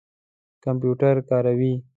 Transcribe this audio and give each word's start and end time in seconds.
کمپیوټر 0.63 1.15
کاروئ؟ 1.29 1.73